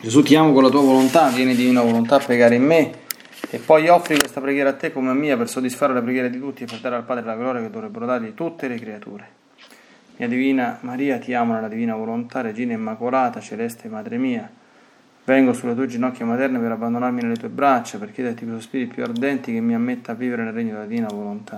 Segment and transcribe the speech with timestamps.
[0.00, 2.92] Gesù ti amo con la tua volontà, vieni divina volontà a pregare in me
[3.50, 6.38] e poi offri questa preghiera a te come a mia per soddisfare le preghiere di
[6.38, 9.28] tutti e per dare al Padre la gloria che dovrebbero dargli tutte le creature.
[10.18, 14.48] Mia divina Maria, ti amo nella divina volontà, Regina Immacolata, Celeste Madre mia.
[15.24, 19.02] Vengo sulle tue ginocchia materne per abbandonarmi nelle tue braccia, per chiederti con spiriti più
[19.02, 21.56] ardenti che mi ammetta a vivere nel regno della divina volontà.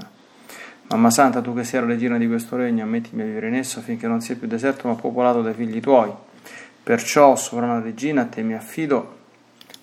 [0.88, 3.80] Mamma Santa, tu che sei la regina di questo regno, ammettimi a vivere in esso
[3.80, 6.28] affinché non sia più deserto ma popolato dai figli tuoi
[6.82, 9.18] Perciò, sovrana regina, a te mi affido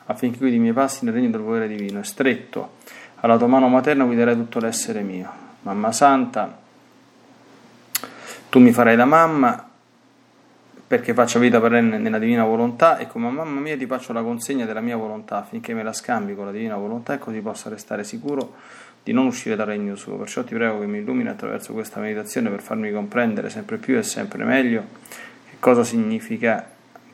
[0.08, 2.76] affinché guidi i miei passi nel regno del volere divino e stretto
[3.16, 5.30] alla tua mano materna guiderai tutto l'essere mio.
[5.62, 6.58] Mamma Santa,
[8.50, 9.70] tu mi farai da mamma
[10.88, 14.66] perché faccia vita perenne nella divina volontà e come mamma mia ti faccio la consegna
[14.66, 18.06] della mia volontà affinché me la scambi con la divina volontà e così possa restare
[18.06, 18.56] sicuro
[19.04, 20.16] di non uscire dal regno suo.
[20.16, 24.04] Perciò ti prego che mi illumini attraverso questa meditazione per farmi comprendere sempre più e
[24.04, 24.86] sempre meglio
[25.50, 26.76] che cosa significa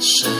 [0.00, 0.39] Di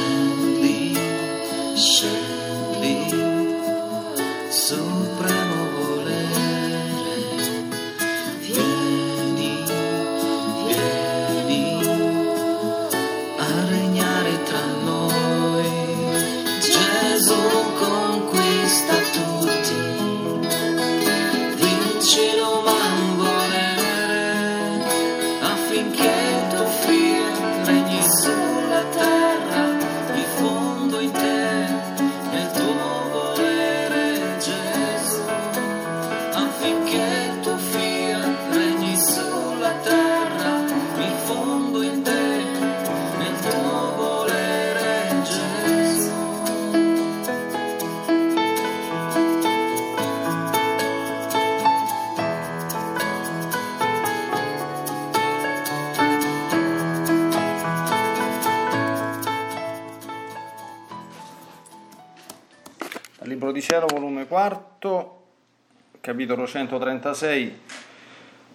[66.10, 67.60] capitolo 136,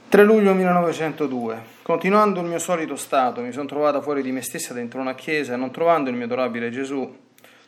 [0.10, 1.58] 3 luglio 1902.
[1.84, 5.54] Continuando il mio solito stato, mi sono trovata fuori di me stessa dentro una chiesa
[5.54, 7.18] e non trovando il mio adorabile Gesù,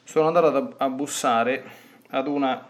[0.03, 1.63] sono andata a bussare
[2.09, 2.67] ad una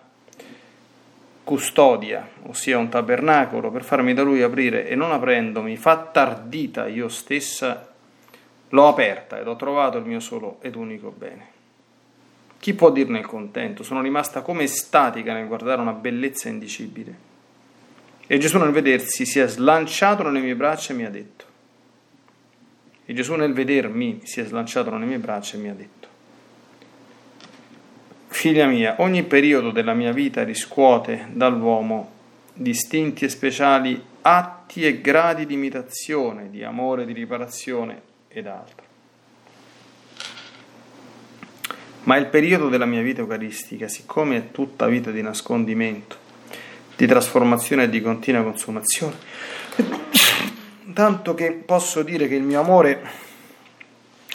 [1.43, 7.07] custodia, ossia un tabernacolo, per farmi da lui aprire e non aprendomi, fatta ardita io
[7.07, 7.95] stessa,
[8.69, 11.55] l'ho aperta ed ho trovato il mio solo ed unico bene.
[12.59, 13.83] Chi può dirne il contento?
[13.83, 17.25] Sono rimasta come statica nel guardare una bellezza indicibile.
[18.25, 21.45] E Gesù nel vedersi si è slanciato nelle mie braccia e mi ha detto.
[23.05, 26.07] E Gesù nel vedermi si è slanciato nelle mie braccia e mi ha detto.
[28.27, 32.15] Figlia mia, ogni periodo della mia vita riscuote dall'uomo
[32.53, 38.86] distinti e speciali atti e gradi di imitazione, di amore, di riparazione ed altro.
[42.07, 46.15] Ma il periodo della mia vita eucaristica, siccome è tutta vita di nascondimento,
[46.95, 49.15] di trasformazione e di continua consumazione,
[50.93, 53.01] tanto che posso dire che il mio amore,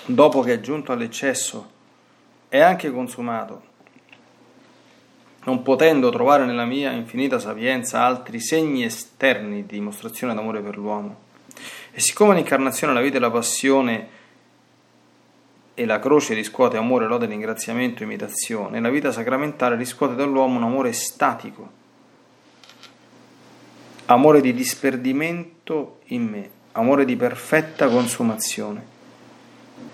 [0.04, 1.70] dopo che è giunto all'eccesso,
[2.50, 3.62] è anche consumato,
[5.44, 11.20] non potendo trovare nella mia infinita sapienza altri segni esterni di dimostrazione d'amore per l'uomo.
[11.90, 14.20] E siccome l'incarnazione, la vita e la passione
[15.74, 20.92] e la croce riscuote amore, lode, ringraziamento, imitazione, la vita sacramentale riscuote dall'uomo un amore
[20.92, 21.70] statico,
[24.06, 28.90] amore di disperdimento in me, amore di perfetta consumazione.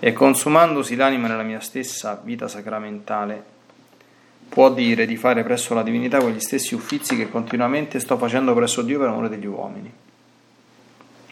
[0.01, 3.43] E consumandosi l'anima nella mia stessa vita sacramentale,
[4.49, 8.81] può dire di fare presso la divinità quegli stessi uffizi che continuamente sto facendo presso
[8.81, 9.91] Dio per amore degli uomini.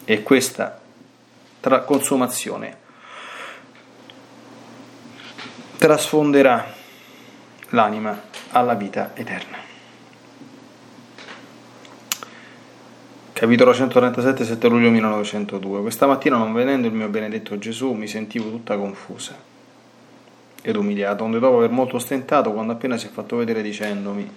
[0.06, 0.80] E questa
[1.60, 2.86] tra consumazione
[5.78, 6.74] trasfonderà
[7.70, 9.58] l'anima alla vita eterna.
[13.32, 15.82] Capitolo 137, 7 luglio 1902.
[15.82, 19.36] Questa mattina, non vedendo il mio benedetto Gesù, mi sentivo tutta confusa
[20.64, 24.28] ed umiliata, onde dopo aver molto stentato, quando appena si è fatto vedere dicendomi,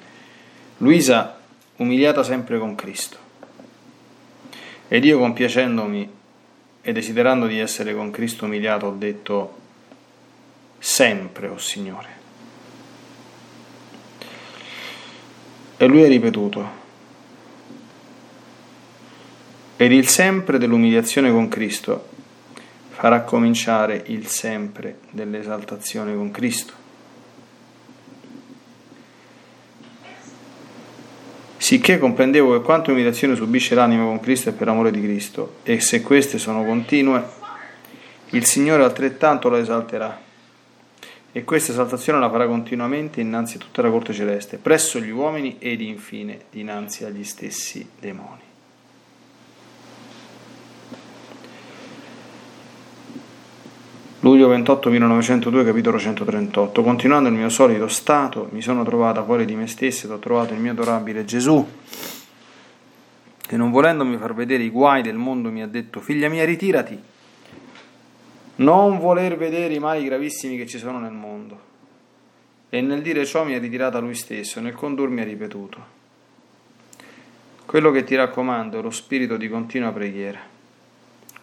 [0.78, 1.38] Luisa,
[1.76, 3.16] umiliata sempre con Cristo.
[4.88, 6.12] Ed io compiacendomi
[6.82, 9.54] e desiderando di essere con Cristo umiliato, ho detto,
[10.80, 12.08] sempre, o oh Signore.
[15.76, 16.78] E lui ha ripetuto,
[19.76, 22.08] ed il sempre dell'umiliazione con Cristo
[22.90, 26.74] farà cominciare il sempre dell'esaltazione con Cristo.
[31.56, 35.80] Sicché comprendevo che quanto umiliazione subisce l'anima con Cristo è per amore di Cristo, e
[35.80, 37.22] se queste sono continue,
[38.30, 40.28] il Signore altrettanto la esalterà.
[41.32, 45.56] E questa esaltazione la farà continuamente innanzi a tutta la corte celeste, presso gli uomini
[45.60, 48.48] ed infine dinanzi agli stessi demoni.
[54.22, 56.82] Luglio 28 1902, capitolo 138.
[56.82, 60.52] Continuando il mio solito stato, mi sono trovata fuori di me stessa ed ho trovato
[60.52, 61.66] il mio adorabile Gesù,
[63.46, 67.00] che non volendomi far vedere i guai del mondo mi ha detto, figlia mia, ritirati,
[68.60, 71.68] non voler vedere i mali gravissimi che ci sono nel mondo.
[72.70, 75.98] E nel dire ciò mi ha ritirata lui stesso, nel condurmi ha ripetuto.
[77.66, 80.50] Quello che ti raccomando è lo spirito di continua preghiera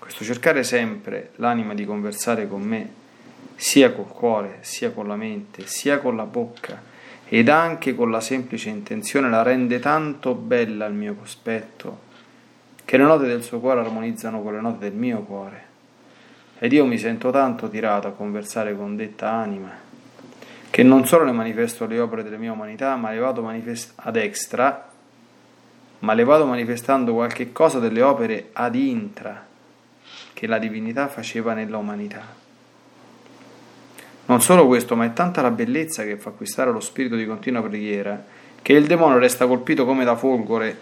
[0.08, 2.90] questo cercare sempre l'anima di conversare con me,
[3.56, 6.82] sia col cuore, sia con la mente, sia con la bocca,
[7.28, 12.06] ed anche con la semplice intenzione, la rende tanto bella al mio cospetto,
[12.86, 15.66] che le note del suo cuore armonizzano con le note del mio cuore.
[16.60, 19.70] Ed io mi sento tanto tirato a conversare con detta anima,
[20.70, 24.16] che non solo le manifesto le opere della mia umanità, ma le vado manifest- ad
[24.16, 24.90] extra,
[26.00, 29.46] ma le vado manifestando qualche cosa delle opere ad intra,
[30.34, 32.22] che la divinità faceva nella umanità.
[34.26, 37.62] Non solo questo, ma è tanta la bellezza che fa acquistare lo spirito di continua
[37.62, 38.24] preghiera,
[38.62, 40.80] che il demonio resta colpito come da folgore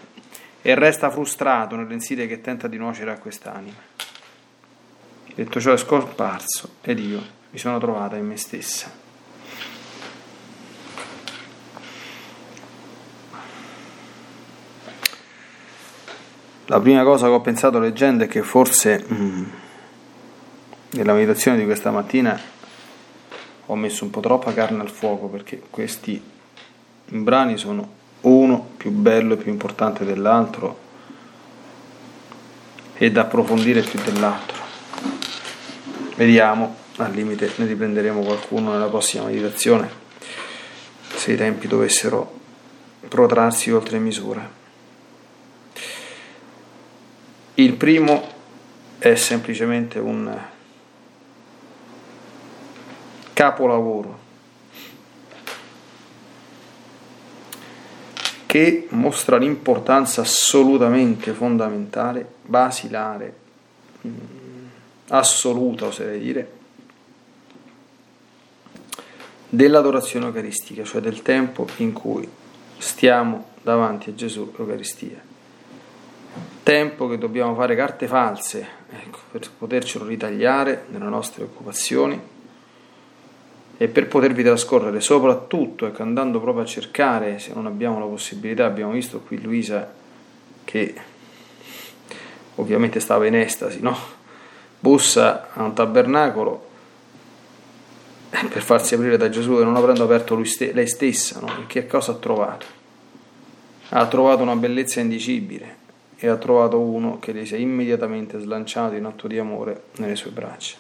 [0.62, 4.05] e resta frustrato nelle insidie che tenta di nuocere a quest'anima.
[5.36, 8.90] Detto ciò è scomparso ed io mi sono trovata in me stessa.
[16.68, 19.44] La prima cosa che ho pensato leggendo è che forse mm,
[20.92, 22.40] nella meditazione di questa mattina
[23.66, 26.22] ho messo un po' troppa carne al fuoco perché questi
[27.08, 27.88] brani sono
[28.22, 30.80] uno più bello e più importante dell'altro
[32.94, 34.55] e da approfondire più dell'altro.
[36.16, 40.04] Vediamo, al limite ne riprenderemo qualcuno nella prossima meditazione
[41.14, 42.40] se i tempi dovessero
[43.08, 44.50] protrarsi oltre misura.
[47.56, 48.28] Il primo
[48.98, 50.38] è semplicemente un
[53.34, 54.20] capolavoro
[58.46, 63.36] che mostra l'importanza assolutamente fondamentale, basilare,
[65.10, 66.52] assoluta oserei dire,
[69.50, 72.28] dell'adorazione eucaristica, cioè del tempo in cui
[72.78, 75.34] stiamo davanti a Gesù Eucaristia
[76.66, 82.20] tempo che dobbiamo fare carte false ecco, per potercelo ritagliare nelle nostre occupazioni
[83.78, 88.66] e per potervi trascorrere soprattutto ecco, andando proprio a cercare se non abbiamo la possibilità
[88.66, 89.94] abbiamo visto qui Luisa
[90.64, 90.96] che
[92.56, 94.15] ovviamente stava in estasi no?
[94.86, 96.64] Bussa a un tabernacolo
[98.30, 101.64] per farsi aprire da Gesù e non avendo aperto st- lei stessa no?
[101.66, 102.68] che cosa ha trovato?
[103.90, 105.78] ha trovato una bellezza indicibile
[106.18, 110.16] e ha trovato uno che le si è immediatamente slanciato in atto di amore nelle
[110.16, 110.76] sue braccia.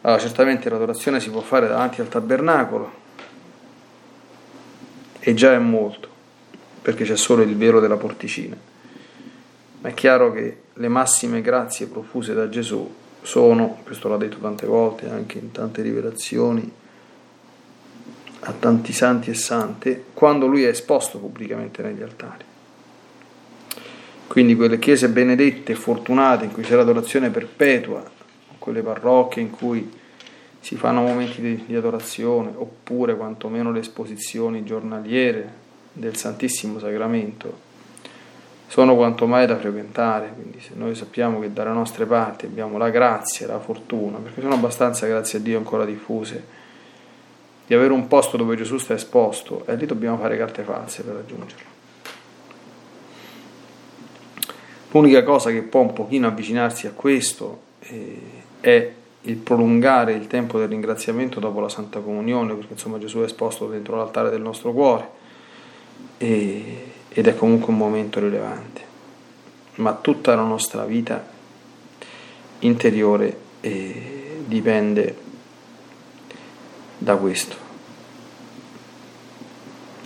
[0.00, 2.92] Allora, certamente l'adorazione si può fare davanti al tabernacolo
[5.20, 6.08] e già è molto,
[6.82, 8.56] perché c'è solo il velo della porticina.
[9.84, 14.64] Ma è chiaro che le massime grazie profuse da Gesù sono, questo l'ha detto tante
[14.64, 16.72] volte anche in tante rivelazioni,
[18.40, 22.44] a tanti santi e sante, quando lui è esposto pubblicamente negli altari.
[24.26, 28.02] Quindi quelle chiese benedette e fortunate in cui c'è l'adorazione perpetua,
[28.58, 29.92] quelle parrocchie in cui
[30.60, 35.62] si fanno momenti di, di adorazione, oppure quantomeno le esposizioni giornaliere
[35.92, 37.72] del Santissimo Sacramento,
[38.66, 42.90] sono quanto mai da frequentare, quindi se noi sappiamo che dalle nostre parti abbiamo la
[42.90, 46.44] grazia, la fortuna, perché sono abbastanza, grazie a Dio, ancora diffuse,
[47.66, 51.14] di avere un posto dove Gesù sta esposto, e lì dobbiamo fare carte false per
[51.14, 51.72] raggiungerlo.
[54.90, 58.20] L'unica cosa che può un pochino avvicinarsi a questo eh,
[58.60, 58.92] è
[59.22, 63.66] il prolungare il tempo del ringraziamento dopo la Santa Comunione, perché insomma Gesù è esposto
[63.66, 65.08] dentro l'altare del nostro cuore
[66.18, 68.92] e, ed è comunque un momento rilevante.
[69.76, 71.24] Ma tutta la nostra vita
[72.58, 75.16] interiore eh, dipende
[76.98, 77.62] da questo.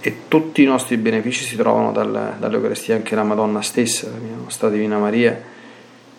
[0.00, 4.69] E tutti i nostri benefici si trovano dal, dall'Eucaristia, anche la Madonna stessa, la nostra
[4.69, 5.43] Divina Maria,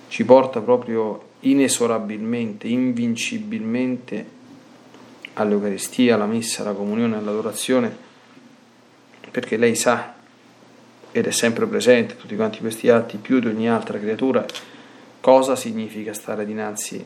[0.07, 4.25] ci porta proprio inesorabilmente, invincibilmente
[5.33, 7.95] all'Eucaristia, alla Messa, alla Comunione, all'adorazione,
[9.29, 10.17] perché lei sa
[11.11, 14.45] ed è sempre presente tutti quanti questi atti più di ogni altra creatura
[15.21, 17.05] cosa significa stare dinanzi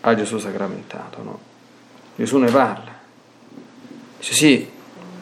[0.00, 1.22] a Gesù sacramentato.
[1.22, 1.38] No?
[2.16, 2.92] Gesù ne parla.
[4.18, 4.68] Dice sì,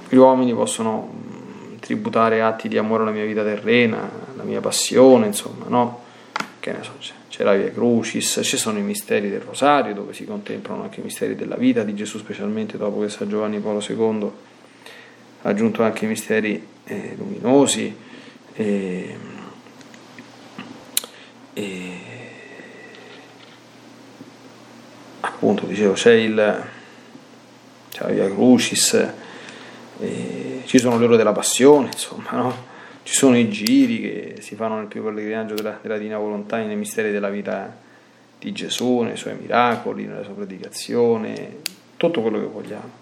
[0.09, 5.27] gli uomini possono mm, tributare atti di amore alla mia vita terrena, alla mia passione,
[5.27, 6.01] insomma, no?
[6.61, 6.93] Che ne so,
[7.29, 11.03] c'è la Via Crucis, ci sono i misteri del Rosario dove si contemplano anche i
[11.03, 14.31] misteri della vita di Gesù, specialmente dopo che San Giovanni Paolo II
[15.43, 17.97] ha aggiunto anche i misteri eh, luminosi.
[18.55, 19.17] E,
[21.55, 22.01] e,
[25.21, 26.65] appunto, dicevo, c'è il
[27.91, 29.13] c'è la Via Crucis
[30.03, 32.71] eh, ci sono le ore della passione, insomma, no?
[33.03, 36.77] ci sono i giri che si fanno nel più pellegrinaggio della, della Divina Volontà, nei
[36.77, 37.77] misteri della vita
[38.39, 41.59] di Gesù, nei suoi miracoli, nella sua predicazione,
[41.97, 43.01] tutto quello che vogliamo.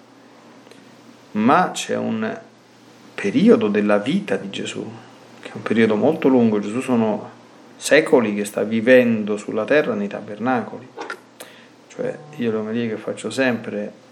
[1.32, 2.38] Ma c'è un
[3.20, 4.88] periodo della vita di Gesù,
[5.40, 7.38] che è un periodo molto lungo, Gesù sono
[7.76, 10.88] secoli che sta vivendo sulla terra nei tabernacoli.
[11.88, 14.08] Cioè, io l'omelia che faccio sempre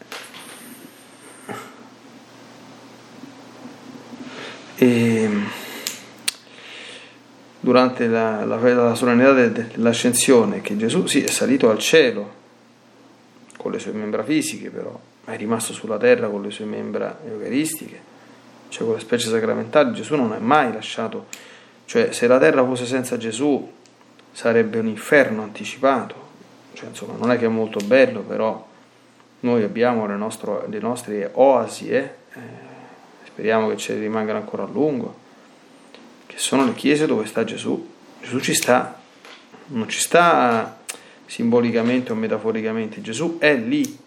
[4.80, 5.28] E
[7.58, 12.36] durante la, la, la solennità dell'ascensione che Gesù sì, è salito al cielo
[13.56, 18.00] con le sue membra fisiche, però è rimasto sulla terra con le sue membra eucaristiche,
[18.68, 19.92] cioè con le specie sacramentali.
[19.94, 21.26] Gesù non è mai lasciato,
[21.84, 23.72] cioè se la terra fosse senza Gesù
[24.32, 26.26] sarebbe un inferno anticipato,
[26.74, 28.66] cioè, insomma non è che è molto bello, però
[29.40, 31.90] noi abbiamo le, nostro, le nostre oasi.
[31.90, 32.16] Eh?
[33.38, 35.14] speriamo che ci rimangano ancora a lungo,
[36.26, 37.88] che sono le chiese dove sta Gesù.
[38.20, 39.00] Gesù ci sta,
[39.66, 40.80] non ci sta
[41.24, 44.06] simbolicamente o metaforicamente, Gesù è lì.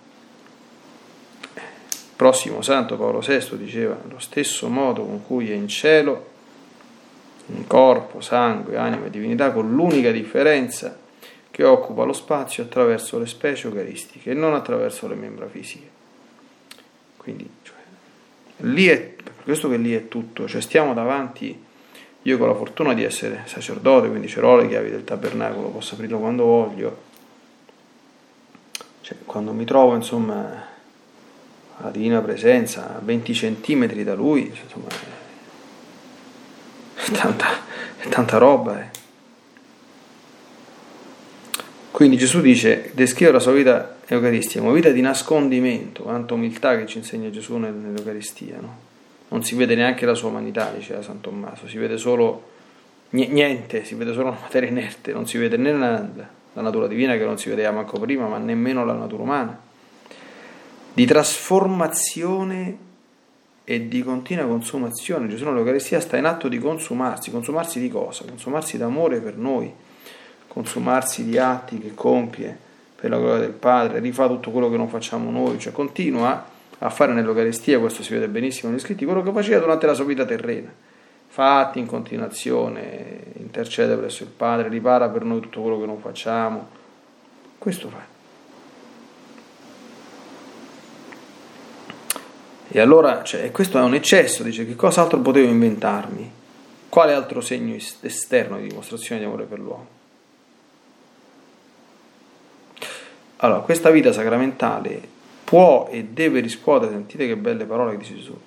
[2.22, 6.30] Prossimo santo Paolo VI diceva, lo stesso modo con cui è in cielo,
[7.48, 11.00] in corpo, sangue, anima e divinità, con l'unica differenza
[11.50, 15.90] che occupa lo spazio attraverso le specie eucaristiche e non attraverso le membra fisiche.
[17.18, 17.78] Quindi, cioè,
[18.58, 21.60] lì è per questo che lì è tutto, cioè stiamo davanti,
[22.22, 26.20] io con la fortuna di essere sacerdote, quindi ce le chiavi del tabernacolo, posso aprirlo
[26.20, 26.98] quando voglio,
[29.02, 30.70] cioè, quando mi trovo insomma
[31.82, 34.88] alla divina presenza a 20 centimetri da lui, insomma,
[36.96, 37.48] è tanta,
[37.98, 38.82] è tanta roba.
[38.82, 39.00] Eh.
[41.92, 46.86] Quindi Gesù dice, descrive la sua vita eucaristica, una vita di nascondimento, quanta umiltà che
[46.86, 48.90] ci insegna Gesù nell'Eucaristia, no?
[49.30, 52.50] non si vede neanche la sua umanità, diceva San Tommaso, si vede solo
[53.12, 56.06] niente, si vede solo una materia inerte, non si vede né la,
[56.54, 59.60] la natura divina che non si vedeva manco prima, ma nemmeno la natura umana,
[60.94, 62.78] di trasformazione
[63.64, 65.28] e di continua consumazione.
[65.28, 68.26] Gesù nell'Eucaristia sta in atto di consumarsi, consumarsi di cosa?
[68.26, 69.72] Consumarsi d'amore per noi,
[70.48, 72.58] consumarsi di atti che compie
[72.96, 76.46] per la gloria del Padre, rifà tutto quello che non facciamo noi, cioè continua
[76.84, 80.06] a fare nell'Eucaristia, questo si vede benissimo negli scritti, quello che faceva durante la sua
[80.06, 80.72] vita terrena.
[81.28, 86.68] Fatti in continuazione, intercede presso il Padre, ripara per noi tutto quello che non facciamo.
[87.58, 88.11] Questo fa.
[92.74, 96.32] E allora, cioè, questo è un eccesso, dice, che cosa altro potevo inventarmi?
[96.88, 99.88] Quale altro segno esterno di dimostrazione di amore per l'uomo?
[103.38, 105.02] Allora, questa vita sacramentale
[105.44, 108.40] può e deve riscuotere, sentite che belle parole che dice Gesù,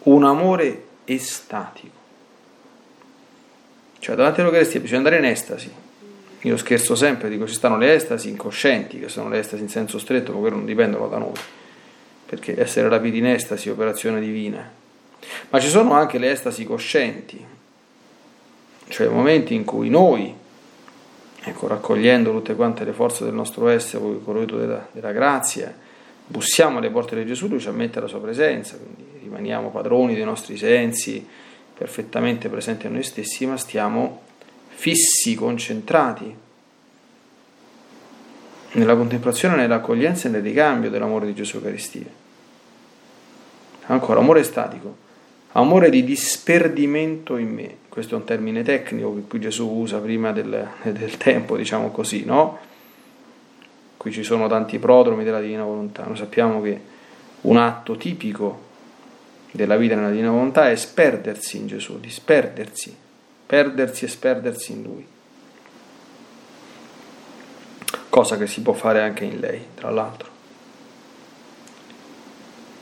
[0.00, 2.02] un amore estatico.
[4.00, 5.72] Cioè davanti all'Eucaristia bisogna andare in estasi.
[6.42, 9.98] Io scherzo sempre, dico ci stanno le estasi incoscienti, che sono le estasi in senso
[9.98, 11.32] stretto, ma quello non dipendono da noi,
[12.26, 14.70] perché essere rapiti in estasi è operazione divina.
[15.50, 17.44] Ma ci sono anche le estasi coscienti,
[18.88, 20.34] cioè momenti in cui noi,
[21.42, 25.74] ecco, raccogliendo tutte quante le forze del nostro essere, il corredo della, della grazia,
[26.26, 30.24] bussiamo alle porte di Gesù, lui ci ammette la sua presenza, quindi rimaniamo padroni dei
[30.24, 31.26] nostri sensi,
[31.76, 34.22] perfettamente presenti a noi stessi, ma stiamo
[34.68, 36.42] fissi, concentrati
[38.74, 42.06] nella contemplazione, nell'accoglienza e nel ricambio dell'amore di Gesù Eucaristia.
[43.86, 44.96] Ancora, amore statico,
[45.52, 50.32] amore di disperdimento in me, questo è un termine tecnico che qui Gesù usa prima
[50.32, 52.58] del, del tempo, diciamo così, no?
[53.96, 56.80] Qui ci sono tanti prodromi della divina volontà, noi sappiamo che
[57.42, 58.62] un atto tipico
[59.50, 62.94] della vita nella divina volontà è sperdersi in Gesù, disperdersi,
[63.46, 65.06] perdersi e sperdersi in Lui.
[68.14, 70.28] Cosa che si può fare anche in lei, tra l'altro.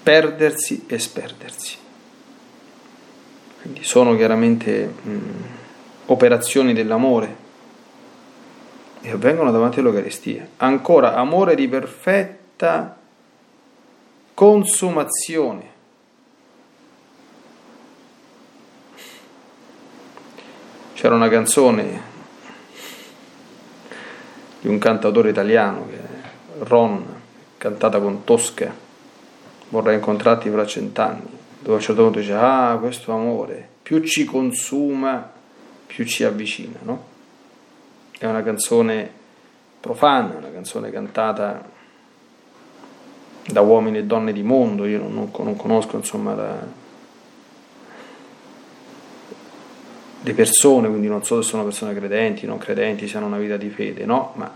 [0.02, 1.78] Perdersi e sperdersi.
[3.62, 5.20] Quindi sono chiaramente mh,
[6.04, 7.34] operazioni dell'amore
[9.00, 10.46] e avvengono davanti all'Eucaristia.
[10.58, 12.94] Ancora, amore di perfetta
[14.34, 15.70] consumazione
[21.02, 22.11] C'era una canzone
[24.62, 25.98] di un cantatore italiano, che
[26.60, 27.04] Ron,
[27.58, 28.72] cantata con Tosca,
[29.68, 34.24] vorrei incontrarti fra cent'anni, dove a un certo punto dice, ah, questo amore, più ci
[34.24, 35.30] consuma,
[35.86, 37.10] più ci avvicina, no?
[38.16, 39.10] È una canzone
[39.80, 41.68] profana, una canzone cantata
[43.44, 46.66] da uomini e donne di mondo, io non, non conosco insomma la,
[50.24, 53.56] le persone, quindi non so se sono persone credenti, non credenti, se hanno una vita
[53.56, 54.50] di fede, no, ma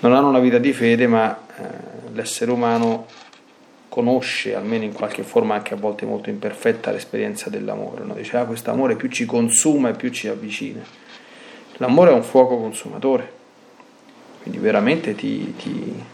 [0.00, 3.06] non hanno una vita di fede, ma eh, l'essere umano
[3.88, 8.04] conosce, almeno in qualche forma anche a volte molto imperfetta, l'esperienza dell'amore.
[8.04, 8.12] No?
[8.12, 10.82] Dice, ah, questo amore più ci consuma e più ci avvicina.
[11.78, 13.32] L'amore è un fuoco consumatore,
[14.42, 16.04] quindi veramente ti, ti,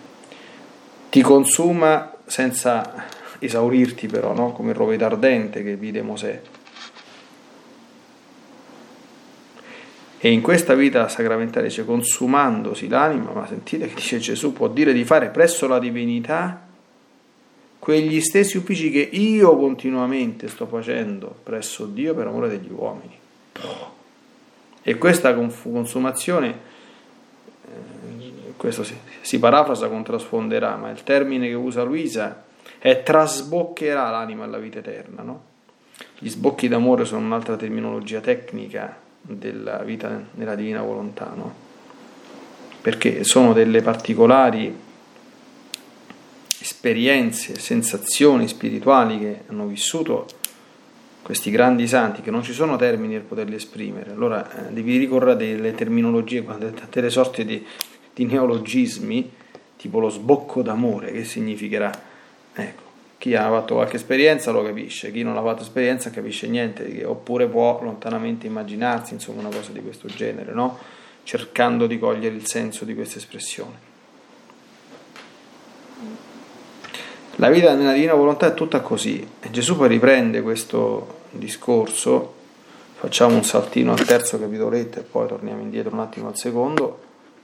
[1.11, 3.07] ti consuma senza
[3.41, 4.53] esaurirti però, no?
[4.53, 6.41] come il roveto ardente che vide Mosè.
[10.25, 14.93] E in questa vita sacramentale dice consumandosi l'anima, ma sentite che dice Gesù, può dire
[14.93, 16.65] di fare presso la divinità
[17.81, 23.19] quegli stessi uffici che io continuamente sto facendo presso Dio per amore degli uomini.
[24.85, 26.59] E questa consumazione,
[27.67, 28.85] eh, questo
[29.23, 32.45] si, parafrasa con trasfonderà, ma il termine che usa Luisa
[32.79, 35.23] è trasboccherà l'anima alla vita eterna.
[35.23, 35.43] No?
[36.17, 41.55] Gli sbocchi d'amore sono un'altra terminologia tecnica della vita nella divina volontà, no?
[42.83, 44.77] perché sono delle particolari
[46.61, 50.27] esperienze, sensazioni spirituali che hanno vissuto
[51.23, 54.11] questi grandi santi, che non ci sono termini per poterli esprimere.
[54.11, 56.59] Allora eh, devi ricorrere a delle terminologie, a
[56.91, 57.65] delle sorte di,
[58.13, 59.31] di neologismi,
[59.77, 61.91] tipo lo sbocco d'amore, che significherà?
[62.53, 62.83] Ecco,
[63.23, 67.47] chi ha fatto qualche esperienza lo capisce, chi non ha fatto esperienza capisce niente, oppure
[67.47, 70.77] può lontanamente immaginarsi insomma, una cosa di questo genere, no?
[71.23, 73.79] cercando di cogliere il senso di questa espressione.
[77.37, 82.35] La vita nella divina volontà è tutta così e Gesù poi riprende questo discorso,
[82.97, 87.01] facciamo un saltino al terzo capitoletto e poi torniamo indietro un attimo al secondo,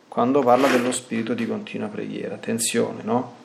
[0.08, 2.34] quando parla dello spirito di continua preghiera.
[2.34, 3.37] Attenzione, no?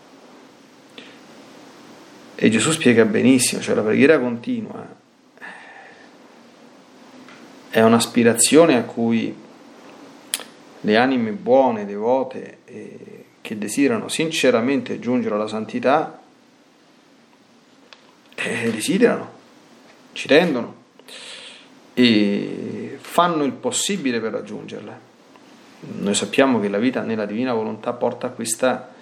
[2.43, 4.86] E Gesù spiega benissimo, cioè la preghiera continua
[7.69, 9.34] è un'aspirazione a cui
[10.82, 16.19] le anime buone, devote, eh, che desiderano sinceramente giungere alla santità,
[18.36, 19.32] eh, desiderano,
[20.12, 20.75] ci tendono
[21.93, 24.99] e fanno il possibile per raggiungerla.
[25.79, 28.93] Noi sappiamo che la vita nella divina volontà porta a questa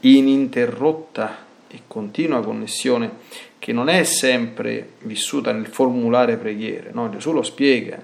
[0.00, 3.18] ininterrotta e continua connessione
[3.58, 7.08] che non è sempre vissuta nel formulare preghiere, no?
[7.10, 8.02] Gesù lo spiega,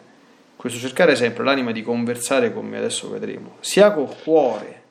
[0.55, 4.83] questo cercare sempre l'anima di conversare con me, adesso vedremo, sia col cuore,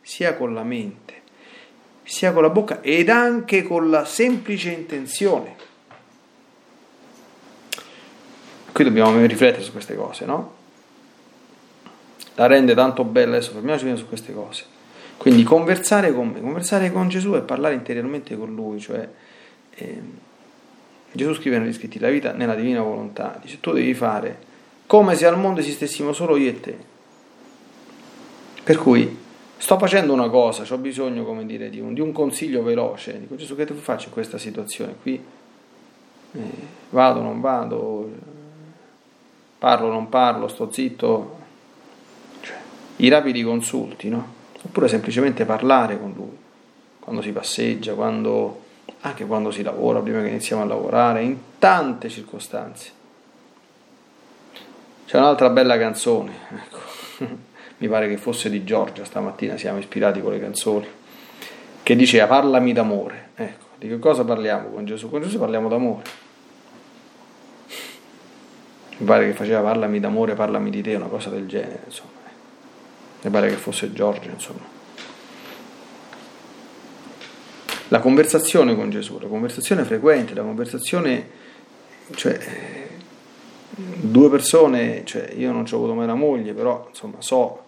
[0.00, 1.14] sia con la mente,
[2.02, 5.66] sia con la bocca ed anche con la semplice intenzione.
[8.72, 10.56] Qui dobbiamo riflettere su queste cose, no?
[12.34, 14.76] La rende tanto bella, adesso fermiamoci su queste cose
[15.18, 19.06] quindi conversare con me, conversare con Gesù e parlare interiormente con Lui, cioè
[19.74, 20.00] eh,
[21.12, 24.46] Gesù scrive negli scritti la vita nella divina volontà, dice tu devi fare
[24.86, 26.76] come se al mondo esistessimo solo io e te.
[28.64, 29.18] Per cui
[29.58, 33.20] sto facendo una cosa, ho bisogno, come dire, di un, di un consiglio veloce.
[33.20, 35.22] Dico Gesù, che faccio in questa situazione qui?
[36.32, 36.40] Eh,
[36.88, 38.10] vado, non vado,
[39.58, 41.38] parlo, non parlo, sto zitto.
[42.40, 42.56] Cioè,
[42.96, 44.36] I rapidi consulti, no?
[44.62, 46.36] Oppure semplicemente parlare con lui,
[47.00, 48.60] quando si passeggia, quando,
[49.00, 52.90] anche quando si lavora, prima che iniziamo a lavorare, in tante circostanze.
[55.06, 56.78] C'è un'altra bella canzone, ecco
[57.78, 60.86] mi pare che fosse di Giorgia, stamattina siamo ispirati con le canzoni,
[61.82, 63.30] che diceva parlami d'amore.
[63.36, 65.08] Ecco, di che cosa parliamo con Gesù?
[65.08, 66.26] Con Gesù parliamo d'amore.
[68.98, 72.17] Mi pare che faceva parlami d'amore, parlami di te, una cosa del genere, insomma.
[73.20, 74.76] Mi pare che fosse Giorgia, insomma.
[77.88, 81.28] La conversazione con Gesù, la conversazione frequente, la conversazione,
[82.14, 82.38] cioè,
[83.74, 87.64] due persone, cioè io non ci ho avuto mai la moglie, però insomma so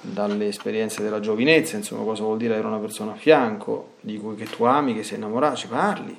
[0.00, 4.36] dalle esperienze della giovinezza, insomma, cosa vuol dire avere una persona a fianco di cui
[4.36, 6.16] che tu ami, che sei innamorato, ci parli,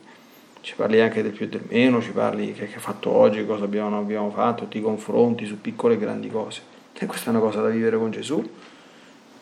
[0.62, 3.64] ci parli anche del più e del meno, ci parli che, hai fatto oggi, cosa
[3.64, 6.79] abbiamo, abbiamo fatto, ti confronti su piccole e grandi cose.
[7.02, 8.46] E questa è una cosa da vivere con Gesù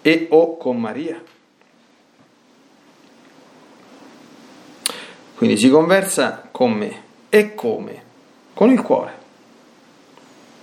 [0.04, 1.20] e o con Maria.
[5.34, 8.04] Quindi si conversa con me e come?
[8.54, 9.26] Con il cuore.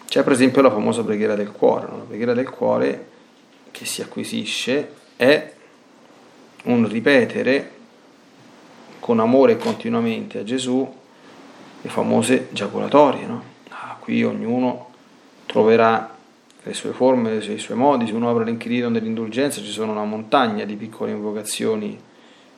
[0.07, 1.97] C'è per esempio la famosa preghiera del cuore, no?
[1.97, 3.09] la preghiera del cuore
[3.73, 5.53] che si acquisisce è
[6.65, 7.71] un ripetere
[9.01, 10.97] con amore continuamente a Gesù
[11.83, 13.27] le famose giaculatorie.
[13.27, 13.43] No?
[13.71, 14.91] Ah, qui ognuno
[15.47, 16.14] troverà
[16.67, 20.65] le sue forme, i suoi modi, se uno apre l'incredito dell'indulgenza ci sono una montagna
[20.65, 21.97] di piccole invocazioni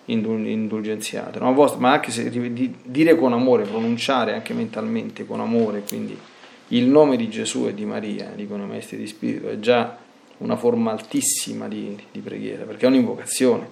[0.07, 1.53] indulgenziate, no?
[1.79, 6.17] ma anche se dire con amore, pronunciare anche mentalmente con amore, quindi
[6.69, 9.99] il nome di Gesù e di Maria, dicono i maestri di spirito, è già
[10.39, 13.69] una forma altissima di, di preghiera, perché è un'invocazione,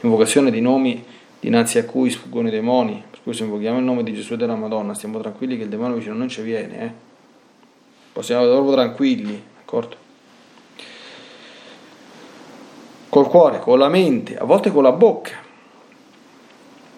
[0.00, 1.04] invocazione di nomi
[1.38, 4.36] dinanzi a cui sfuggono i demoni, per cui se invochiamo il nome di Gesù e
[4.36, 6.90] della Madonna stiamo tranquilli che il demonio vicino non ci viene, eh?
[8.12, 9.96] possiamo proprio tranquilli, d'accordo?
[13.08, 15.48] Col cuore, con la mente, a volte con la bocca.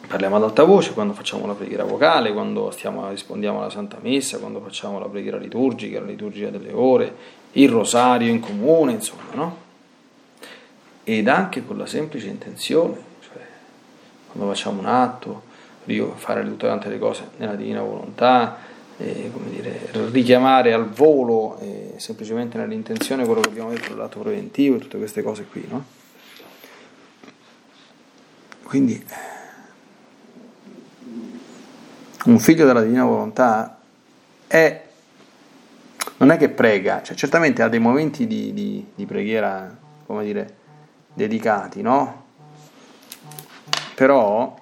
[0.07, 4.39] Parliamo ad alta voce quando facciamo la preghiera vocale, quando stiamo, rispondiamo alla Santa Messa,
[4.39, 7.15] quando facciamo la preghiera liturgica, la liturgia delle ore,
[7.53, 9.57] il rosario in comune, insomma, no?
[11.05, 13.43] Ed anche con la semplice intenzione, cioè
[14.31, 15.51] quando facciamo un atto,
[16.17, 18.59] fare tutte le cose nella divina volontà,
[19.03, 24.79] eh, dire, richiamare al volo eh, semplicemente nell'intenzione quello che abbiamo detto l'atto preventivo e
[24.79, 25.85] tutte queste cose qui, no?
[28.63, 29.05] Quindi
[32.25, 33.79] un figlio della divina volontà
[34.47, 34.85] è
[36.19, 40.55] non è che prega, cioè certamente ha dei momenti di, di, di preghiera, come dire,
[41.13, 42.27] dedicati, no?
[43.97, 44.57] Però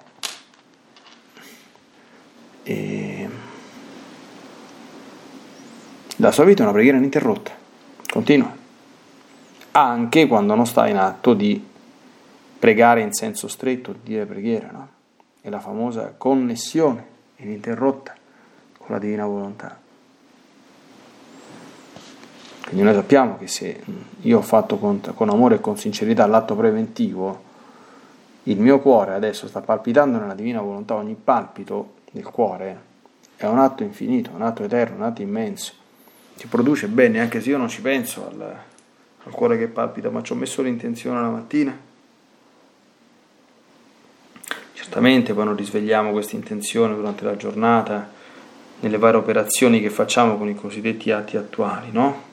[2.63, 3.29] eh,
[6.21, 7.51] la sua vita è una preghiera ininterrotta,
[8.11, 8.55] continua,
[9.71, 11.67] anche quando non sta in atto di
[12.59, 14.87] pregare in senso stretto, di dire preghiera, no?
[15.41, 17.03] È la famosa connessione
[17.37, 18.13] ininterrotta
[18.77, 19.79] con la divina volontà.
[22.65, 23.83] Quindi noi sappiamo che se
[24.21, 27.49] io ho fatto con, con amore e con sincerità l'atto preventivo,
[28.43, 32.89] il mio cuore adesso sta palpitando nella divina volontà, ogni palpito del cuore
[33.37, 35.79] è un atto infinito, un atto eterno, un atto immenso.
[36.37, 38.41] Ti produce bene, anche se io non ci penso al,
[39.23, 41.77] al cuore che palpita, ma ci ho messo l'intenzione la mattina.
[44.73, 48.09] Certamente poi non risvegliamo questa intenzione durante la giornata,
[48.79, 52.29] nelle varie operazioni che facciamo con i cosiddetti atti attuali, no?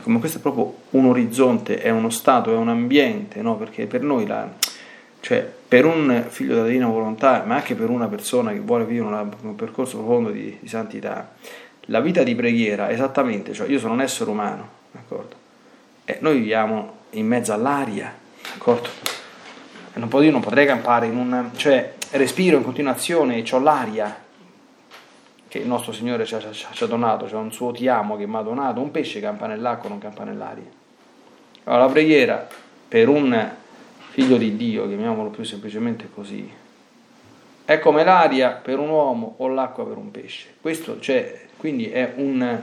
[0.00, 3.56] Ecco, ma questo è proprio un orizzonte, è uno stato, è un ambiente, no?
[3.56, 4.50] perché per noi, la,
[5.20, 9.06] cioè per un figlio della divina volontà, ma anche per una persona che vuole vivere
[9.06, 11.32] una, un percorso profondo di, di, santità,
[11.86, 15.36] la vita di preghiera, esattamente, cioè io sono un essere umano, d'accordo?
[16.04, 18.12] E noi viviamo in mezzo all'aria,
[18.52, 18.88] d'accordo?
[19.92, 21.50] E non, io non potrei campare in un...
[21.56, 24.28] cioè respiro in continuazione e ho l'aria,
[25.46, 28.26] che il nostro Signore ci ha, ci ha donato, c'è un suo ti amo che
[28.26, 30.62] mi ha donato, un pesce campa nell'acqua, non campa nell'aria.
[31.64, 32.48] Allora la preghiera
[32.88, 33.58] per un
[34.10, 36.48] figlio di Dio, chiamiamolo più semplicemente così,
[37.64, 40.48] è come l'aria per un uomo o l'acqua per un pesce.
[40.60, 42.60] Questo cioè, quindi è un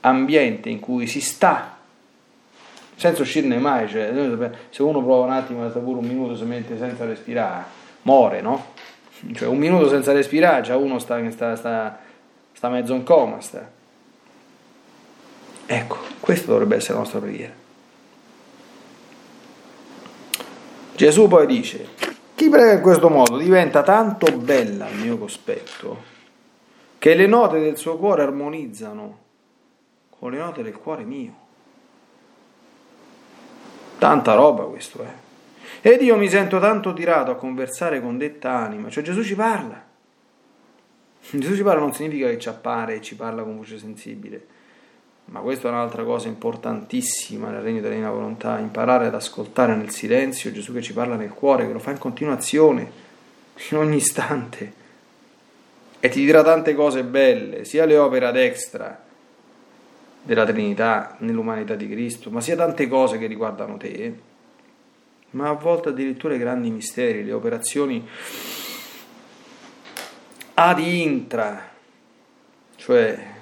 [0.00, 1.78] ambiente in cui si sta
[2.96, 4.12] senza uscirne mai, cioè,
[4.70, 7.64] se uno prova un attimo a stare pure un minuto si mette senza respirare,
[8.02, 8.72] muore, no?
[9.32, 11.98] Cioè un minuto senza respirare, già uno sta, sta, sta
[12.64, 13.40] sta mezzo in coma.
[13.40, 13.70] Sta.
[15.66, 17.52] Ecco, questa dovrebbe essere la nostra preghiera.
[20.96, 21.88] Gesù poi dice,
[22.34, 26.12] chi prega in questo modo diventa tanto bella al mio cospetto
[26.98, 29.18] che le note del suo cuore armonizzano
[30.10, 31.34] con le note del cuore mio.
[33.98, 35.06] Tanta roba questo è.
[35.82, 35.92] Eh.
[35.94, 39.82] Ed io mi sento tanto tirato a conversare con detta anima, cioè Gesù ci parla.
[41.30, 44.46] Gesù ci parla non significa che ci appare e ci parla con voce sensibile,
[45.26, 49.90] ma questa è un'altra cosa importantissima nel regno della divina volontà, imparare ad ascoltare nel
[49.90, 52.90] silenzio Gesù che ci parla nel cuore, che lo fa in continuazione,
[53.70, 54.82] in ogni istante,
[55.98, 59.02] e ti dirà tante cose belle, sia le opere ad extra,
[60.24, 64.18] della Trinità nell'umanità di Cristo, ma sia tante cose che riguardano te,
[65.30, 68.06] ma a volte addirittura i grandi misteri, le operazioni
[70.54, 71.70] ad intra,
[72.76, 73.32] cioè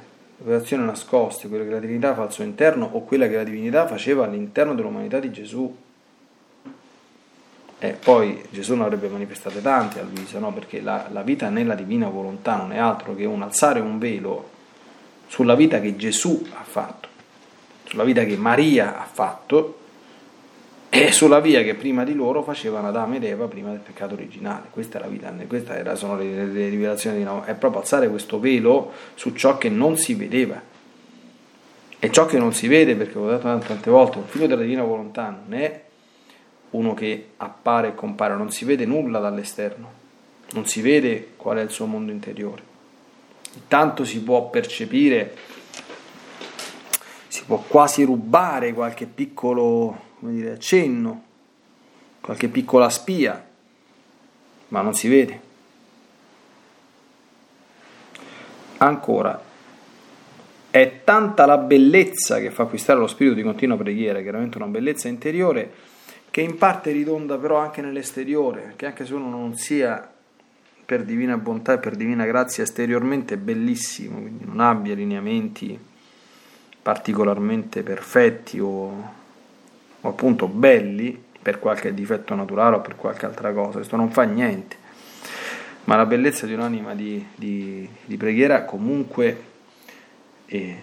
[0.45, 3.45] le operazioni nascoste, quelle che la Trinità fa al suo interno o quella che la
[3.45, 5.75] divinità faceva all'interno dell'umanità di Gesù.
[7.79, 10.53] E poi Gesù ne avrebbe manifestate tante a Luisa, no?
[10.53, 14.51] perché la, la vita nella divina volontà non è altro che un alzare un velo
[15.27, 17.09] sulla vita che Gesù ha fatto,
[17.85, 19.79] sulla vita che Maria ha fatto
[20.95, 24.67] e sulla via che prima di loro facevano Adamo ed Eva prima del peccato originale.
[24.71, 28.09] Questa, è la vita, queste era, sono le, le rivelazioni di Noè, è proprio alzare
[28.11, 30.61] questo velo su ciò che non si vedeva.
[31.99, 34.83] E ciò che non si vede, perché ho detto tante volte, un figlio della divina
[34.83, 35.83] volontà non è
[36.71, 39.91] uno che appare e compare, non si vede nulla dall'esterno,
[40.53, 42.71] non si vede qual è il suo mondo interiore
[43.69, 45.37] tanto si può percepire,
[47.29, 51.25] si può quasi rubare qualche piccolo dire, accenno,
[52.21, 53.45] qualche piccola spia,
[54.69, 55.41] ma non si vede.
[58.79, 59.41] Ancora,
[60.71, 65.09] è tanta la bellezza che fa acquistare lo spirito di continua preghiera, chiaramente una bellezza
[65.09, 65.71] interiore,
[66.31, 70.11] che in parte ridonda però anche nell'esteriore, che anche se uno non sia
[70.85, 75.79] per divina bontà e per divina grazia esteriormente bellissimo, quindi non abbia lineamenti
[76.83, 79.13] particolarmente perfetti o,
[80.03, 84.23] o appunto belli per qualche difetto naturale o per qualche altra cosa, questo non fa
[84.23, 84.77] niente,
[85.85, 89.45] ma la bellezza di un'anima di, di, di preghiera comunque
[90.47, 90.77] eh,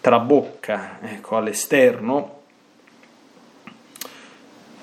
[0.00, 2.40] trabocca ecco, all'esterno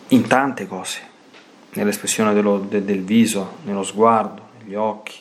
[0.10, 1.14] in tante cose.
[1.74, 5.20] Nell'espressione dello, de, del viso, nello sguardo, negli occhi,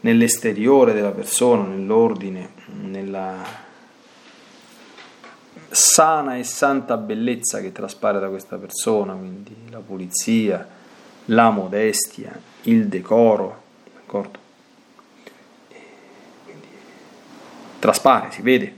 [0.00, 3.64] nell'esteriore della persona, nell'ordine, nella
[5.76, 10.66] sana e santa bellezza che traspare da questa persona, quindi la pulizia,
[11.26, 13.62] la modestia, il decoro,
[13.94, 14.38] d'accordo?
[16.44, 16.66] Quindi,
[17.78, 18.74] traspare, si vede.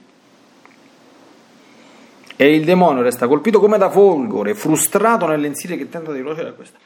[2.34, 6.50] E il demonio resta colpito come da folgore, frustrato nelle inside che tenta di procedere
[6.50, 6.78] a questa.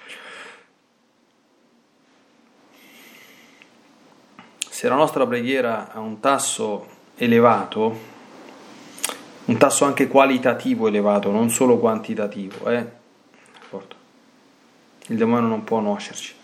[4.68, 8.11] Se la nostra preghiera ha un tasso elevato,
[9.44, 13.00] un tasso anche qualitativo elevato, non solo quantitativo, eh?
[15.08, 16.34] il demonio non può nuocerci.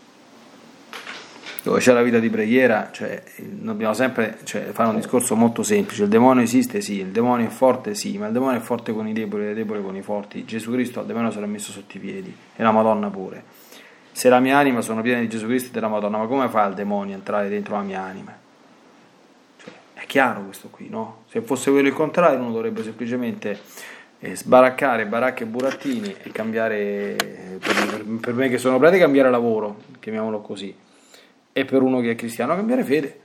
[1.62, 6.04] Dove c'è la vita di preghiera, cioè, dobbiamo sempre cioè, fare un discorso molto semplice.
[6.04, 9.06] Il demonio esiste, sì, il demonio è forte, sì, ma il demonio è forte con
[9.06, 10.44] i deboli e debole con i forti.
[10.44, 13.66] Gesù Cristo al demonio l'ha messo sotto i piedi e la Madonna pure
[14.18, 16.66] se la mia anima sono piena di Gesù Cristo e della Madonna, ma come fa
[16.66, 18.36] il demonio a entrare dentro la mia anima?
[19.98, 21.24] È chiaro questo qui, no?
[21.28, 23.58] Se fosse quello il contrario, uno dovrebbe semplicemente
[24.20, 27.16] eh, sbaraccare baracche e burattini e cambiare,
[27.58, 30.72] per, per me che sono prete, cambiare lavoro, chiamiamolo così,
[31.52, 33.20] e per uno che è cristiano cambiare fede.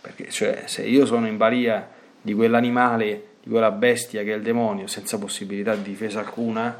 [0.00, 1.90] Perché cioè, se io sono in balia
[2.22, 6.78] di quell'animale, di quella bestia che è il demonio, senza possibilità di difesa alcuna,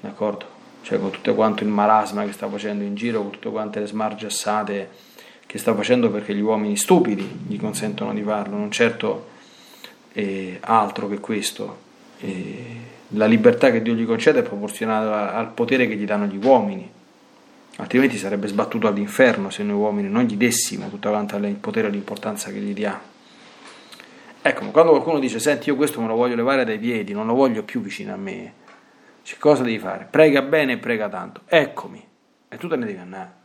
[0.00, 0.56] d'accordo?
[0.82, 3.86] cioè con tutto quanto il marasma che sta facendo in giro, con tutte quante le
[3.86, 4.90] smargiassate
[5.48, 9.28] che sta facendo perché gli uomini stupidi gli consentono di farlo, non certo
[10.12, 11.78] eh, altro che questo.
[12.20, 12.76] Eh,
[13.12, 16.86] la libertà che Dio gli concede è proporzionata al potere che gli danno gli uomini,
[17.76, 21.90] altrimenti sarebbe sbattuto all'inferno se noi uomini non gli dessimo tutta quanta il potere e
[21.92, 23.00] l'importanza che gli diamo.
[24.42, 27.32] Ecco, quando qualcuno dice, senti, io questo me lo voglio levare dai piedi, non lo
[27.32, 28.52] voglio più vicino a me,
[29.22, 30.06] cioè, cosa devi fare?
[30.10, 31.40] Prega bene e prega tanto.
[31.46, 32.06] Eccomi.
[32.48, 33.37] E tu te ne devi andare.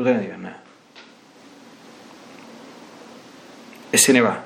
[0.00, 0.58] Tu te ne devi andare.
[3.90, 4.42] E se ne va.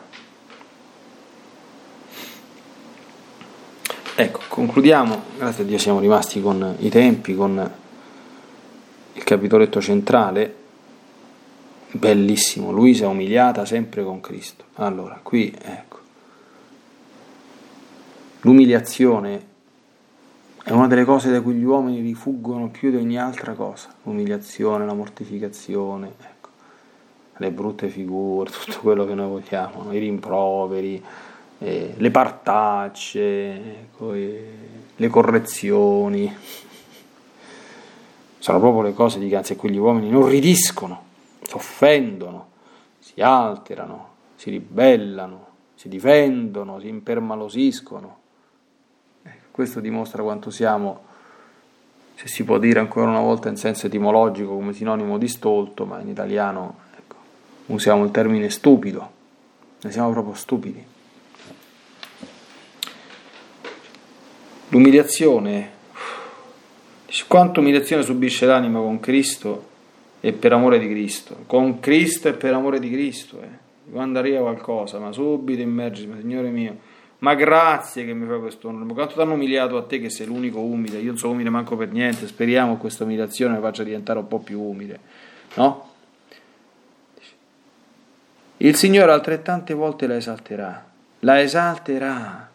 [4.17, 5.23] Ecco, concludiamo.
[5.39, 7.73] Grazie a Dio siamo rimasti con i tempi, con
[9.13, 10.63] il capitoletto centrale
[11.93, 14.65] bellissimo, Luisa umiliata sempre con Cristo.
[14.75, 16.01] Allora, qui ecco,
[18.41, 19.53] l'umiliazione
[20.67, 24.87] è una delle cose da cui gli uomini rifuggono più di ogni altra cosa, l'umiliazione,
[24.87, 26.49] la mortificazione, ecco,
[27.37, 31.05] le brutte figure, tutto quello che noi vogliamo, i rimproveri,
[31.59, 34.53] eh, le partacce, ecco, eh,
[34.97, 36.35] le correzioni.
[38.39, 41.03] Sono proprio le cose di a cui gli uomini non ridiscono,
[41.43, 42.47] si offendono,
[42.99, 48.23] si alterano, si ribellano, si difendono, si impermalosiscono.
[49.55, 51.05] Questo dimostra quanto siamo,
[52.17, 56.01] se si può dire ancora una volta in senso etimologico come sinonimo di stolto, ma
[56.01, 57.15] in italiano ecco,
[57.67, 59.11] usiamo il termine stupido,
[59.81, 60.85] ne siamo proprio stupidi.
[64.71, 65.71] L'umiliazione,
[67.29, 69.69] quanto umiliazione subisce l'anima con Cristo
[70.19, 73.93] e per amore di Cristo, con Cristo e per amore di Cristo, eh.
[73.93, 76.77] quando arriva qualcosa, ma subito immergimi, Signore mio,
[77.25, 80.27] ma grazie che mi fai questo onore, quanto ti hanno umiliato a te che sei
[80.27, 83.83] l'unico umile, io non sono umile manco per niente, speriamo che questa umiliazione mi faccia
[83.83, 85.01] diventare un po' più umile,
[85.55, 85.93] no?
[88.59, 90.85] Il Signore altrettante volte la esalterà,
[91.21, 92.51] la esalterà.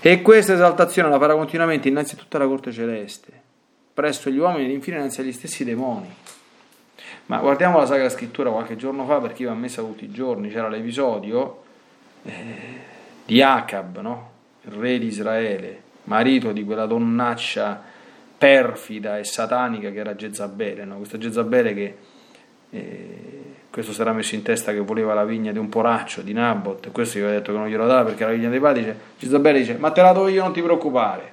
[0.00, 3.30] E questa esaltazione la farà continuamente innanzi a tutta la corte celeste,
[3.92, 6.08] presso gli uomini ed infine innanzi agli stessi demoni.
[7.26, 10.48] Ma guardiamo la Sacra Scrittura qualche giorno fa, perché io a messa tutti i giorni,
[10.48, 11.66] c'era l'episodio
[13.24, 14.30] di Acab, no?
[14.62, 17.82] il re di Israele, marito di quella donnaccia
[18.38, 20.96] perfida e satanica che era Jezabele, no?
[20.96, 21.96] questa Jezabele che
[22.70, 26.32] eh, questo si era messo in testa che voleva la vigna di un poraccio di
[26.32, 28.82] Nabot e questo gli aveva detto che non glielo dava perché la vigna dei padri
[28.82, 31.32] dice Gisabella dice ma te la do io non ti preoccupare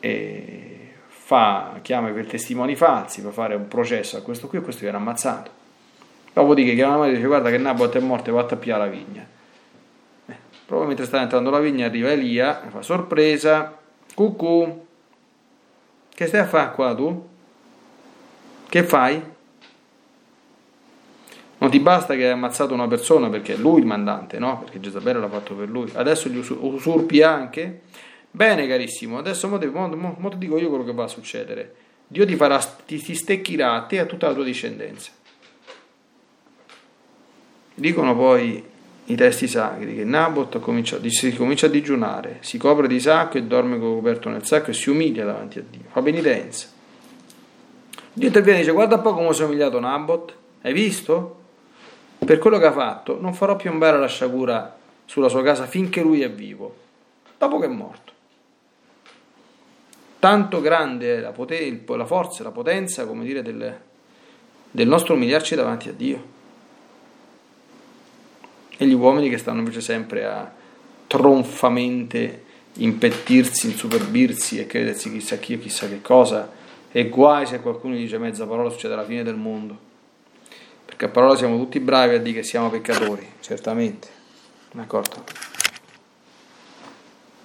[0.00, 4.82] e fa, chiama per testimoni falsi per fare un processo a questo qui e questo
[4.82, 5.50] viene ammazzato
[6.32, 8.84] dopodiché chiama la madre e dice guarda che Nabot è morto e va a tappiare
[8.84, 9.36] la vigna
[10.68, 13.74] proprio mentre sta entrando la vigna arriva Elia fa sorpresa
[14.14, 14.86] cucù
[16.14, 17.28] che stai a fare qua tu?
[18.68, 19.36] che fai?
[21.60, 24.60] Non ti basta che hai ammazzato una persona perché è lui il mandante, no?
[24.60, 25.90] Perché Gesabele l'ha fatto per lui.
[25.92, 27.80] Adesso gli usurpi anche?
[28.30, 31.74] Bene, carissimo, adesso mo, mo, mo, mo ti dico io quello che va a succedere.
[32.06, 35.10] Dio ti, farà, ti, ti stecchirà a te e a tutta la tua discendenza.
[37.74, 38.64] Dicono poi
[39.08, 43.42] i testi sacri che Nabot comincia, si comincia a digiunare, si copre di sacco e
[43.42, 46.68] dorme coperto nel sacco e si umilia davanti a Dio, fa penitenza.
[48.12, 51.38] Dio interviene e dice guarda un po' come si è umiliato Nabot, hai visto?
[52.24, 56.22] per quello che ha fatto, non farò piombare la sciagura sulla sua casa finché lui
[56.22, 56.76] è vivo,
[57.38, 58.12] dopo che è morto.
[60.18, 63.78] Tanto grande è la, poten- la forza, la potenza, come dire, del,
[64.70, 66.36] del nostro umiliarci davanti a Dio.
[68.80, 70.50] E gli uomini che stanno invece sempre a
[71.08, 76.48] tronfamente impettirsi, insuperbirsi e credersi chissà chi o chissà che cosa,
[76.90, 79.76] e guai se qualcuno dice mezza parola succede alla fine del mondo.
[80.84, 84.08] Perché a parola siamo tutti bravi a dire che siamo peccatori, certamente,
[84.72, 85.24] d'accordo?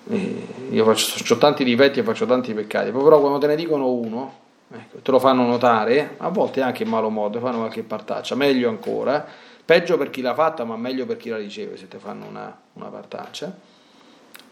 [0.09, 3.89] E io faccio, ho tanti difetti e faccio tanti peccati, però quando te ne dicono
[3.89, 4.39] uno,
[4.71, 8.69] ecco, te lo fanno notare, a volte anche in malo modo, fanno qualche partaccia, meglio
[8.69, 9.25] ancora,
[9.65, 12.57] peggio per chi l'ha fatta, ma meglio per chi la riceve se ti fanno una,
[12.73, 13.55] una partaccia.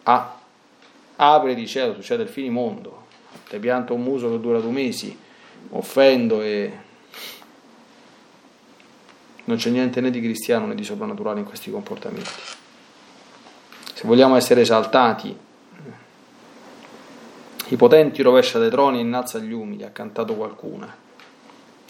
[0.04, 0.40] Ah,
[1.16, 3.06] apre di cielo, succede il finimondo,
[3.48, 5.18] ti pianto un muso che dura due mesi,
[5.70, 6.90] offendo e
[9.44, 12.30] non c'è niente né di cristiano né di soprannaturale in questi comportamenti.
[13.94, 15.38] Se vogliamo essere esaltati,
[17.68, 20.94] i potenti rovescia dai troni e innalza gli umili, ha cantato qualcuna.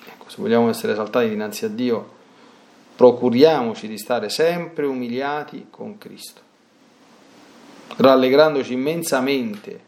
[0.05, 2.19] Ecco, se vogliamo essere esaltati dinanzi a Dio,
[3.01, 6.41] procuriamoci di stare sempre umiliati con Cristo,
[7.97, 9.79] rallegrandoci immensamente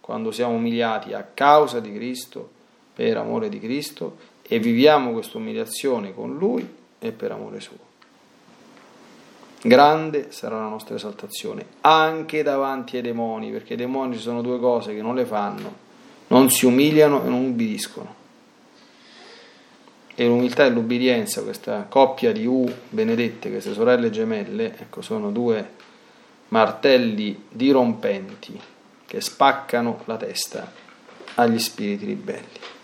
[0.00, 2.50] quando siamo umiliati a causa di Cristo,
[2.92, 7.78] per amore di Cristo, e viviamo questa umiliazione con Lui e per amore suo.
[9.62, 14.92] Grande sarà la nostra esaltazione anche davanti ai demoni, perché i demoni sono due cose
[14.92, 15.72] che non le fanno,
[16.26, 18.25] non si umiliano e non ubbidiscono.
[20.18, 25.72] E l'umiltà e l'ubbidienza, questa coppia di U benedette, queste sorelle gemelle, ecco, sono due
[26.48, 28.58] martelli dirompenti
[29.04, 30.72] che spaccano la testa
[31.34, 32.74] agli spiriti ribelli.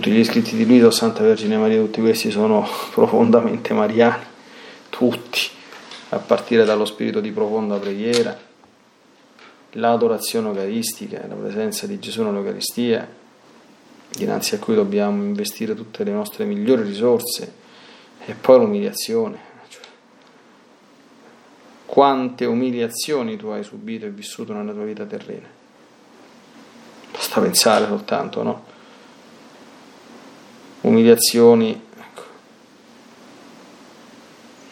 [0.11, 4.23] gli iscritti di Lido, Santa Vergine Maria, tutti questi sono profondamente mariani,
[4.89, 5.49] tutti,
[6.09, 8.37] a partire dallo spirito di profonda preghiera,
[9.71, 13.07] l'adorazione eucaristica, la presenza di Gesù nell'Eucaristia,
[14.09, 17.59] dinanzi a cui dobbiamo investire tutte le nostre migliori risorse,
[18.25, 19.37] e poi l'umiliazione.
[19.69, 19.83] Cioè,
[21.85, 25.47] quante umiliazioni tu hai subito e vissuto nella tua vita terrena?
[27.11, 28.79] Basta pensare soltanto, no?
[30.81, 32.23] Umiliazioni ecco,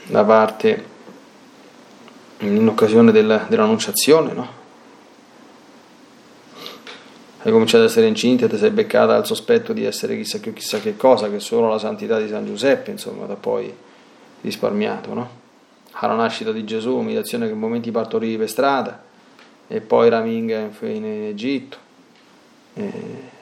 [0.07, 0.86] da parte
[2.39, 4.57] in occasione della, dell'annunciazione, no?
[7.41, 10.51] Hai cominciato ad essere incinta e ti sei beccata al sospetto di essere chissà che,
[10.53, 13.74] chissà che cosa, che solo la santità di San Giuseppe, insomma, ha poi
[14.41, 15.30] risparmiato, no?
[15.91, 19.03] Alla nascita di Gesù, umiliazione che in momenti partorivi per strada,
[19.68, 21.78] e poi raminga in, in Egitto.
[22.74, 23.38] E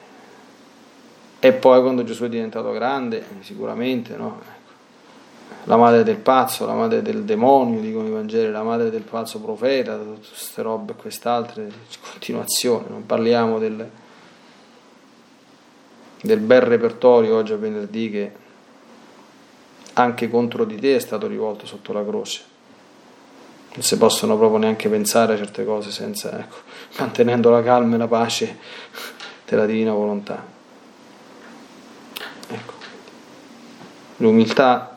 [1.40, 4.56] e poi quando Gesù è diventato grande, sicuramente, no?
[5.64, 9.40] La madre del pazzo, la madre del demonio, dicono i Vangeli, la madre del pazzo
[9.40, 11.70] profeta, tutte queste robe e quest'altre,
[12.10, 13.88] continuazione, non parliamo del,
[16.22, 18.32] del bel repertorio oggi a venerdì che
[19.94, 22.42] anche contro di te è stato rivolto sotto la croce.
[23.74, 26.56] Non si possono proprio neanche pensare a certe cose senza, ecco,
[26.98, 28.56] mantenendo la calma e la pace
[29.44, 30.57] della divina volontà.
[34.18, 34.96] L'umiltà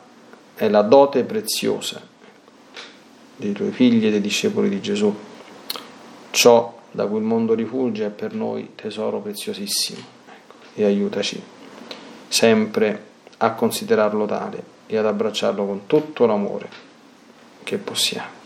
[0.54, 2.00] è la dote preziosa
[3.36, 5.14] dei tuoi figli e dei discepoli di Gesù.
[6.30, 10.00] Ciò da cui il mondo rifugge è per noi tesoro preziosissimo
[10.74, 11.42] e aiutaci
[12.28, 16.68] sempre a considerarlo tale e ad abbracciarlo con tutto l'amore
[17.64, 18.40] che possiamo.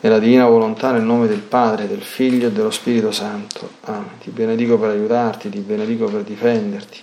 [0.00, 3.68] nella divina volontà, nel nome del Padre, del Figlio e dello Spirito Santo.
[3.82, 4.18] Amen.
[4.20, 7.02] Ti benedico per aiutarti, ti benedico per difenderti,